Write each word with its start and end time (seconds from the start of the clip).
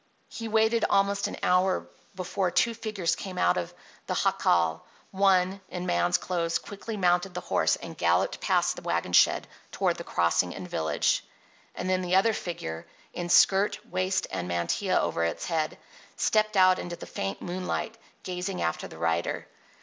He 0.29 0.47
waited 0.47 0.83
almost 0.89 1.27
an 1.27 1.37
hour 1.43 1.85
before 2.15 2.49
two 2.49 2.73
figures 2.73 3.15
came 3.15 3.37
out 3.37 3.55
of 3.55 3.71
the 4.07 4.15
jacal. 4.15 4.83
One, 5.11 5.61
in 5.69 5.85
man's 5.85 6.17
clothes, 6.17 6.57
quickly 6.57 6.97
mounted 6.97 7.35
the 7.35 7.41
horse 7.41 7.75
and 7.75 7.95
galloped 7.95 8.41
past 8.41 8.75
the 8.75 8.81
wagon 8.81 9.13
shed 9.13 9.47
toward 9.71 9.97
the 9.97 10.03
crossing 10.03 10.55
and 10.55 10.67
village. 10.67 11.23
And 11.75 11.87
then 11.87 12.01
the 12.01 12.15
other 12.15 12.33
figure, 12.33 12.87
in 13.13 13.29
skirt, 13.29 13.77
waist, 13.91 14.25
and 14.31 14.47
mantilla 14.47 14.99
over 14.99 15.23
its 15.23 15.45
head, 15.45 15.77
stepped 16.17 16.57
out 16.57 16.79
into 16.79 16.95
the 16.95 17.05
faint 17.05 17.39
moonlight, 17.39 17.95
gazing 18.23 18.59
after 18.59 18.87
the 18.87 18.97
rider. 18.97 19.45